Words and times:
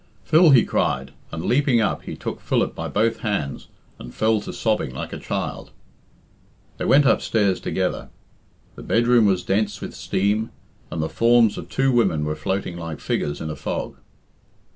"Phil!" 0.23 0.49
he 0.49 0.65
cried, 0.65 1.11
and 1.31 1.45
leaping 1.45 1.79
up 1.79 2.01
he 2.05 2.15
took 2.15 2.41
Philip 2.41 2.73
by 2.73 2.87
both 2.87 3.19
hands 3.19 3.67
and 3.99 4.11
fell 4.15 4.41
to 4.41 4.51
sobbing 4.51 4.95
like 4.95 5.13
a 5.13 5.19
child. 5.19 5.69
They 6.77 6.85
went 6.85 7.05
upstairs 7.05 7.59
together. 7.59 8.09
The 8.73 8.81
bedroom 8.81 9.27
was 9.27 9.43
dense 9.43 9.79
with 9.79 9.93
steam, 9.93 10.49
and 10.89 11.03
the 11.03 11.07
forms 11.07 11.55
of 11.55 11.69
two 11.69 11.91
women 11.91 12.25
were 12.25 12.33
floating 12.35 12.77
like 12.79 12.99
figures 12.99 13.39
in 13.41 13.51
a 13.51 13.55
fog. 13.55 13.97